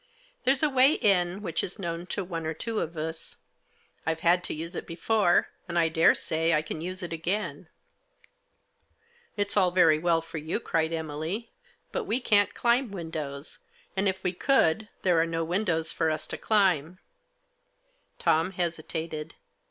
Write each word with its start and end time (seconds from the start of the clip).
* 0.23 0.43
There's 0.45 0.63
a 0.63 0.67
way 0.69 0.93
in 0.93 1.43
which 1.43 1.63
is 1.63 1.77
known 1.77 2.07
to 2.07 2.23
one 2.23 2.47
or 2.47 2.55
two 2.55 2.79
of 2.79 2.97
us; 2.97 3.37
Fvc 4.07 4.19
had 4.21 4.43
to 4.45 4.53
use 4.55 4.73
it 4.73 4.87
before, 4.87 5.49
and 5.67 5.77
I 5.77 5.89
daresay 5.89 6.55
I 6.55 6.63
can 6.63 6.81
use 6.81 7.03
it 7.03 7.13
again. 7.13 7.67
w 7.67 7.67
Digitized 9.37 9.37
by 9.37 9.37
LOOKJCP 9.37 9.37
OUT. 9.37 9.37
19" 9.37 9.37
It's 9.43 9.57
all 9.57 9.69
very 9.69 9.99
well 9.99 10.21
for 10.23 10.37
you" 10.39 10.59
cried 10.59 10.91
Emily." 10.91 11.51
But 11.91 12.05
we 12.05 12.19
can't 12.19 12.55
climb 12.55 12.89
windows; 12.89 13.59
and, 13.95 14.09
if 14.09 14.23
we 14.23 14.33
could, 14.33 14.89
there 15.03 15.21
are 15.21 15.27
no 15.27 15.43
windows 15.43 15.91
for 15.91 16.09
us 16.09 16.25
to 16.25 16.37
climb/' 16.39 16.97
Tom 18.17 18.53
hesitated. 18.53 19.35